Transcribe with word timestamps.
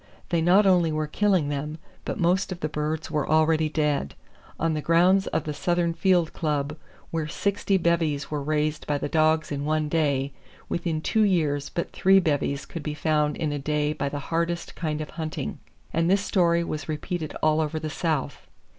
They 0.29 0.41
not 0.41 0.65
only 0.65 0.91
were 0.91 1.05
killing 1.05 1.49
them, 1.49 1.77
but 2.05 2.19
most 2.19 2.51
of 2.51 2.61
the 2.61 2.67
birds 2.67 3.11
were 3.11 3.29
already 3.29 3.69
dead. 3.69 4.15
On 4.59 4.73
the 4.73 4.81
grounds 4.81 5.27
of 5.27 5.43
the 5.43 5.53
Southern 5.53 5.93
Field 5.93 6.33
Club 6.33 6.75
where 7.11 7.27
sixty 7.27 7.77
bevies 7.77 8.31
were 8.31 8.41
raised 8.41 8.87
by 8.87 8.97
the 8.97 9.07
dogs 9.07 9.51
in 9.51 9.63
one 9.63 9.89
day, 9.89 10.31
within 10.67 11.01
two 11.01 11.21
years 11.23 11.69
but 11.69 11.91
three 11.91 12.19
bevies 12.19 12.65
could 12.65 12.81
be 12.81 12.95
found 12.95 13.37
in 13.37 13.51
a 13.51 13.59
day 13.59 13.93
by 13.93 14.09
the 14.09 14.17
hardest 14.33 14.73
kind 14.73 15.01
of 15.01 15.11
hunting; 15.21 15.59
and 15.93 16.09
this 16.09 16.21
story 16.21 16.63
was 16.63 16.89
repeated 16.89 17.35
all 17.43 17.61
over 17.61 17.79
the 17.79 17.87
South. 17.91 18.47